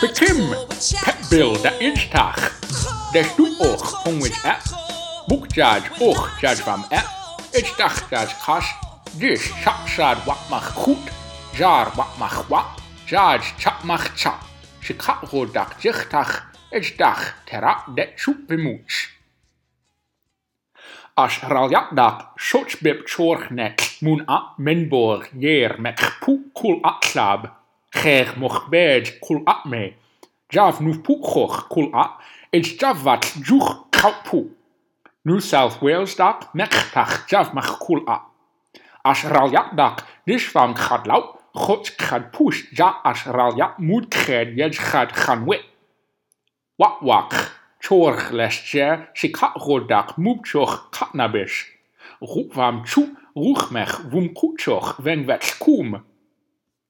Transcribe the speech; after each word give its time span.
Became 0.00 0.42
het 0.42 1.30
da 1.62 1.70
instach. 1.78 2.50
Des 3.12 3.34
doe 3.36 3.58
och 3.58 4.06
onwit 4.06 4.38
app. 4.44 4.62
Boekjaars 5.28 5.90
och 6.00 6.28
jaars 6.42 6.60
van 6.66 6.84
app. 6.90 7.08
It's 7.52 7.76
dag 7.76 8.10
jaars 8.10 8.34
kas. 8.44 8.64
Dus 9.18 9.50
chapsaad 9.64 10.18
wat 10.26 10.48
mag 10.50 10.64
goed. 10.74 11.10
Jaar 11.58 11.90
wat 11.96 12.18
mag 12.18 12.48
wat. 12.48 12.66
Jaars 13.06 13.54
chap 13.58 13.82
mag 13.82 14.00
chap. 14.16 14.40
Ze 14.82 14.94
ho 15.30 15.46
dag 15.50 15.72
jichtach. 15.82 16.42
It's 16.72 16.96
dag 16.96 17.20
terap 17.44 17.86
det 17.96 18.10
soepemoets. 18.16 19.08
As 21.14 21.40
raljatdag 21.42 22.24
sotsbib 22.36 23.04
chorgnet. 23.08 23.96
Moen 24.00 24.24
a 24.30 24.52
minbor 24.58 25.28
jeer 25.38 25.76
met 25.80 26.00
poekul 26.20 26.78
atlab. 26.82 27.58
Ger 27.92 28.38
mochberd 28.38 29.18
kul'a 29.20 29.62
me. 29.66 29.94
Jav 30.52 30.80
nu 30.80 31.02
pukhoch 31.02 31.66
en 31.76 31.90
Ej 32.52 32.62
javvat 32.80 33.22
juch 33.44 33.86
kaupu. 33.90 34.50
New 35.24 35.40
South 35.40 35.82
Wales 35.82 36.14
dak 36.16 36.52
mechtach 36.54 37.26
jav 37.28 37.52
mach 37.52 37.78
at. 38.06 38.22
Ash 39.04 39.24
raljat 39.24 39.74
dak 39.76 40.04
dishvam 40.26 40.74
khadlau. 40.74 41.36
God 41.52 41.88
gaat 41.98 42.32
push, 42.32 42.64
ja 42.72 43.00
as 43.04 43.24
ralja, 43.26 43.74
moet 43.78 44.08
kred, 44.10 44.54
jij 44.56 44.72
gaat 44.72 45.12
gaan 45.12 45.44
wit. 45.44 45.64
Wak 46.76 47.00
wak, 47.00 47.32
chorg 47.80 48.30
lesje, 48.30 49.08
shikagodak, 49.14 50.16
moepchoch, 50.16 50.90
katnabish. 50.92 51.64
Roep 52.20 52.54
wam 52.54 52.84
chu, 52.86 53.16
Chuk, 53.34 53.70
mech, 53.70 54.00
wum 54.12 54.32
kuchoch, 54.34 54.96
wen 55.02 55.26
wet 55.26 55.42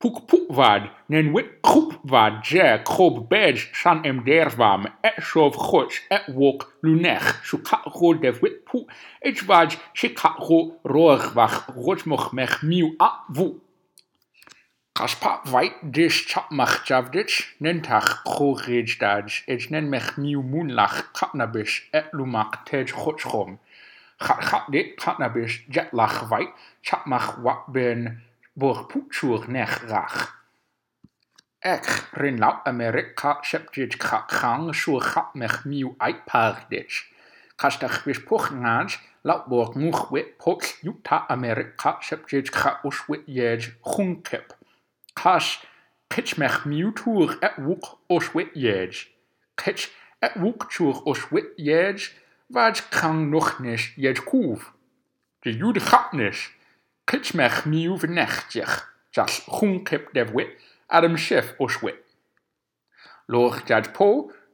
Pukpuwad, 0.00 0.88
wit 1.08 1.60
Kupwad, 1.60 2.40
Jack, 2.42 2.86
krob 2.86 3.28
Bej, 3.28 3.68
San 3.74 4.02
M 4.02 4.24
Dervam, 4.24 4.86
Eshov 5.04 5.52
Koch, 5.54 6.00
Etwok, 6.10 6.68
Lunech, 6.82 7.44
Chicago 7.44 8.14
Devwit 8.14 8.64
Pu, 8.64 8.86
Echvaj, 9.22 9.76
Chicago 9.92 10.68
mech 10.82 11.66
Rochmoch 11.76 12.32
a 12.98 13.24
Avu. 13.30 13.60
Kaspar 14.94 15.40
weit 15.52 15.74
dich 15.92 16.26
chapmach 16.28 16.82
javdich, 16.86 17.50
nentach 17.60 18.24
chorij 18.24 18.96
daj, 18.98 19.42
et 19.46 19.70
nen 19.70 19.90
moonlach, 19.90 21.12
katnabish 21.12 21.88
et 21.92 22.10
lumak 22.14 22.64
tej 22.64 22.86
chochom. 22.86 23.58
Chat 24.18 24.40
chat 24.48 24.64
dit, 24.72 24.96
kapnabish, 24.96 25.68
jetlach 25.70 26.30
weit, 26.30 26.48
chapmach 26.82 27.42
wat 27.42 27.70
ben. 27.70 28.22
Bwr 28.60 28.80
pwtsiwr 28.92 29.44
nech 29.56 29.74
rach. 29.88 30.22
Ech 31.64 31.92
ryn 32.20 32.40
law 32.42 32.58
Amerika 32.70 33.32
septid 33.50 33.94
krang 34.02 34.66
siwr 34.80 35.06
chap 35.12 35.30
mech 35.42 35.54
miw 35.70 35.94
aip 36.06 36.18
pardich. 36.32 36.98
Kastach 37.62 37.96
bis 38.04 38.18
puch 38.28 38.50
nage 38.66 38.98
law 39.30 39.40
bwr 39.46 39.70
mwch 39.80 40.02
wit 40.12 40.34
pots 40.44 40.74
Utah 40.88 41.22
Amerika 41.36 41.94
septid 42.10 42.52
kra 42.58 42.74
ush 42.90 43.00
wit 43.08 43.24
jej 43.38 43.70
chunkip. 43.94 44.52
Kash 45.22 45.54
kitch 46.16 46.36
mech 46.42 46.60
miw 46.74 46.92
tŵr 47.00 47.38
et 47.48 47.56
wuk 47.64 47.88
ush 48.18 48.30
wit 48.36 48.52
jej. 48.64 49.06
Kitch 49.64 49.88
et 50.28 50.36
wuk 50.44 50.68
tŵr 50.76 51.00
ush 51.14 51.24
wit 51.32 51.48
jej. 51.70 52.10
Vaj 52.52 52.84
krang 52.92 53.24
noch 53.32 53.54
nes 53.64 53.88
jej 54.04 54.18
kuf. 54.20 54.68
De 55.46 55.54
jude 55.62 55.80
grap 55.90 56.12
nish. 56.12 56.50
Cytmech 57.10 57.56
miw 57.70 57.94
fy 58.00 58.06
nechtiach, 58.14 58.74
jall 59.16 59.32
chwn 59.54 59.72
cip 59.88 60.04
defwy, 60.14 60.44
ar 60.94 61.02
ymsif 61.08 61.48
o 61.58 61.66
swy. 61.76 61.90
Loch 63.34 63.56
jad 63.70 63.88
po, 63.96 64.06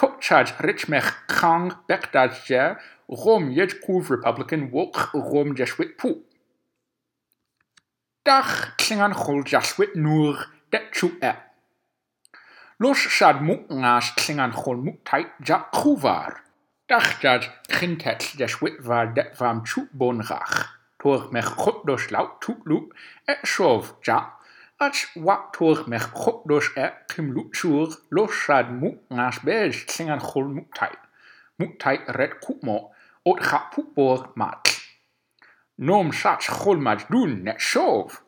tok 0.00 0.14
chad 0.24 0.52
richmech 0.64 1.10
chang 1.34 1.66
bek 1.92 2.06
dad 2.14 2.38
jer, 2.46 2.78
rom 3.24 3.50
yed 3.58 3.74
cwf 3.82 4.08
Republican 4.14 4.64
wok 4.76 5.02
rom 5.26 5.52
jeshwit 5.60 5.92
pw. 6.00 6.14
Dach 8.24 8.54
klingan 8.80 9.18
chwl 9.20 9.44
jashwit 9.52 9.98
nur 10.06 10.40
det 10.72 10.88
chu 10.96 11.10
e. 11.20 11.34
Los 12.80 13.04
siad 13.18 13.44
mou 13.44 13.58
ngas 13.82 14.14
klingan 14.22 14.56
chwl 14.62 14.80
mou 14.88 14.96
tait 15.04 15.36
ja 15.48 15.60
kouvar. 15.82 16.40
Dach 16.88 17.12
jad 17.20 17.44
khintet 17.68 18.32
jeshwit 18.40 18.80
fa 18.88 19.04
det 19.12 19.36
fam 19.36 19.60
chw 19.68 19.84
bon 19.92 20.24
rach. 20.32 20.77
durch 20.98 21.30
mich 21.30 21.46
Gott 21.56 21.86
durch 21.88 22.10
laut 22.10 22.44
et 23.26 23.38
schof 23.44 23.94
ja, 24.02 24.38
als 24.78 25.08
wat 25.14 25.54
durch 25.58 25.86
mich 25.86 26.10
goed 26.12 26.42
durch 26.46 26.76
et 26.76 26.92
kim 27.08 27.30
lutschur, 27.32 27.96
los 28.10 28.48
moet 28.78 29.10
nas 29.10 29.38
belsch 29.44 29.86
zingen 29.86 30.18
chol 30.18 30.48
moet 31.58 31.84
red 32.18 32.34
mo, 32.62 32.92
ot 33.24 33.40
ga 33.42 33.58
pupor 33.72 34.30
mat. 34.34 34.68
Nom 35.76 36.12
sat 36.12 36.40
chol 36.42 36.78
dun 36.84 36.98
doen 37.10 37.44
net 37.44 37.60
schov. 37.62 38.22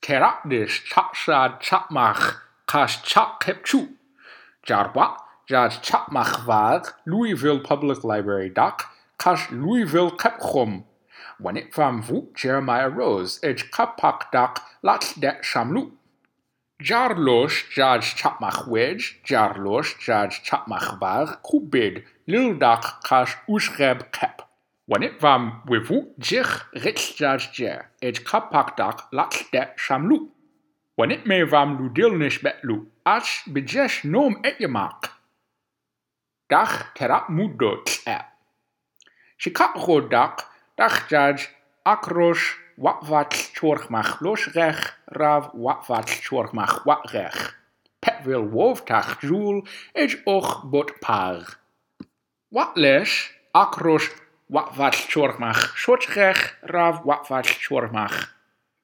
Terakdis 0.00 0.82
chapsad 0.88 1.60
chapmach, 1.60 2.42
kas 2.66 2.98
chap 3.02 3.40
kepchu. 3.40 3.88
Jarwa, 4.64 5.16
jas 5.48 5.80
chapmach 5.82 6.46
waag, 6.46 6.94
Louisville 7.04 7.60
Public 7.62 8.04
Library 8.04 8.50
dak, 8.50 8.86
kas 9.18 9.50
Louisville 9.50 10.12
kepchom, 10.16 10.84
when 11.40 11.56
it 11.56 11.74
from 11.74 12.02
Vu 12.02 12.28
Jeremiah 12.34 12.88
Rose, 12.88 13.40
Ej 13.42 13.70
Kapak 13.72 14.30
Dak 14.32 14.60
Lat 14.82 15.14
Det 15.20 15.42
Shamlu. 15.42 15.90
Jarlosh 16.82 17.70
Jaj 17.76 18.00
Chapmach 18.16 18.68
Wej, 18.68 19.20
Jarlosh 19.24 19.94
Jaj 20.06 20.42
Chapmach 20.44 20.98
Var, 21.00 21.38
Kubid, 21.42 22.02
Lildak 22.28 23.00
Kash 23.04 23.36
Ushreb 23.48 24.10
Kep. 24.12 24.42
When 24.86 25.02
it 25.04 25.20
from 25.20 25.62
Wivu 25.66 26.08
Zich 26.22 26.46
Rich 26.84 27.16
judge 27.16 27.50
Jer, 27.52 27.86
Ej 28.02 28.24
Kapak 28.24 28.76
Dak 28.76 29.02
Lat 29.12 29.34
Det 29.52 29.76
Shamlu. 29.78 30.28
When 30.96 31.10
it 31.10 31.26
may 31.26 31.46
from 31.46 31.78
Ludilnish 31.78 32.40
Betlu, 32.42 32.86
Ash 33.06 33.44
Bijesh 33.48 34.04
Nom 34.04 34.36
Etyamak. 34.42 35.08
Dach 36.50 36.94
Terap 36.96 37.26
Mudot 37.30 37.98
App. 38.06 38.30
Shikak 39.42 39.72
Rodak 39.74 40.42
dachjaj, 40.74 41.48
akrosh, 41.82 42.56
wapfall 42.76 43.28
chorchmach 43.54 44.18
gech, 44.52 44.96
raf 45.06 45.50
wapfall 45.52 46.02
chorchmach 46.22 46.84
watrech. 46.84 47.54
wof 48.26 48.84
tach 48.84 49.20
jul, 49.22 49.62
eid 49.94 50.16
och 50.26 50.62
bot 50.68 50.90
par. 51.00 51.58
Watlesh, 52.52 53.30
akrosh, 53.54 54.10
wapfall 54.50 54.90
chorchmach 55.10 55.74
gech, 56.12 56.56
raf 56.68 57.02
wapfall 57.04 57.42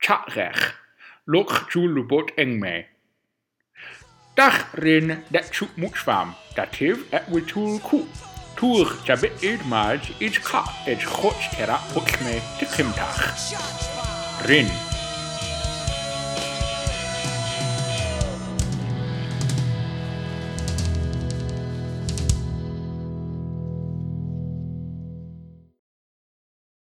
chat 0.00 0.24
gech. 0.28 0.72
Loch 1.26 1.68
jul 1.70 2.02
bot 2.04 2.30
engme. 2.36 2.84
Dach 4.36 4.66
rin 4.74 5.18
mwch 5.76 5.98
fam, 6.04 6.34
dat 6.54 6.74
hiv 6.78 6.98
et 7.14 7.24
witul 7.30 7.80
koop. 7.80 8.08
Tŵr 8.58 8.88
jabe 9.06 9.28
id 9.46 9.60
marj 9.70 10.08
id 10.18 10.40
ca 10.48 10.64
id 10.90 11.04
chwch 11.06 11.46
tera 11.54 11.78
pwch 11.94 12.18
me 12.26 12.34
dy 12.58 12.66
cymtach. 12.74 13.46
Ryn. 14.50 14.78